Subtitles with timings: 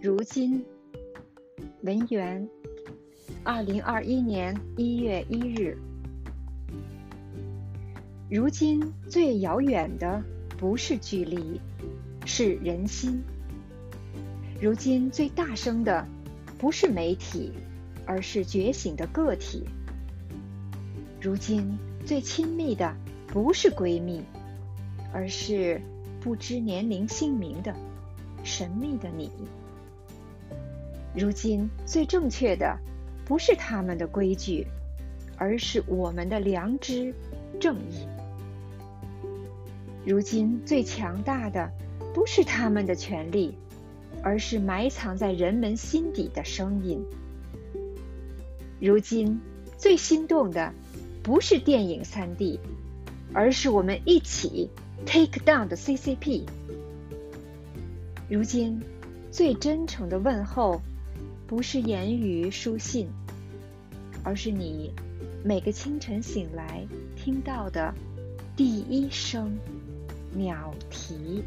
[0.00, 0.64] 如今，
[1.82, 2.48] 文源，
[3.42, 5.76] 二零二一年一月一日。
[8.30, 10.22] 如今最遥远的
[10.56, 11.60] 不是距离，
[12.24, 13.20] 是人心。
[14.62, 16.06] 如今最大声的
[16.58, 17.52] 不是媒体，
[18.06, 19.64] 而是觉醒的个体。
[21.20, 21.76] 如今
[22.06, 22.94] 最亲密的
[23.26, 24.22] 不是闺蜜，
[25.12, 25.82] 而是
[26.20, 27.74] 不知年龄姓名的
[28.44, 29.32] 神秘的你。
[31.14, 32.78] 如今最正确的，
[33.24, 34.66] 不是他们的规矩，
[35.36, 37.12] 而是我们的良知、
[37.58, 38.06] 正义。
[40.04, 41.72] 如今最强大的，
[42.14, 43.56] 不是他们的权利，
[44.22, 47.04] 而是埋藏在人们心底的声音。
[48.80, 49.40] 如今
[49.76, 50.72] 最心动的，
[51.22, 52.60] 不是电影三 D，
[53.32, 54.70] 而是我们一起
[55.04, 56.44] take down 的 CCP。
[58.28, 58.80] 如今
[59.32, 60.80] 最真诚的问候。
[61.48, 63.08] 不是言语书信，
[64.22, 64.92] 而是你
[65.42, 67.94] 每个清晨醒来听到的
[68.54, 69.56] 第一声
[70.34, 71.42] 鸟啼。